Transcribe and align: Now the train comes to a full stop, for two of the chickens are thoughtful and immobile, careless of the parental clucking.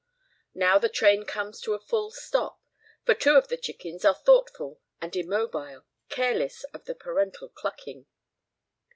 Now 0.55 0.79
the 0.79 0.89
train 0.89 1.25
comes 1.25 1.61
to 1.61 1.75
a 1.75 1.79
full 1.79 2.09
stop, 2.09 2.59
for 3.05 3.13
two 3.13 3.35
of 3.35 3.49
the 3.49 3.55
chickens 3.55 4.03
are 4.03 4.15
thoughtful 4.15 4.81
and 4.99 5.15
immobile, 5.15 5.83
careless 6.09 6.63
of 6.73 6.85
the 6.85 6.95
parental 6.95 7.49
clucking. 7.49 8.07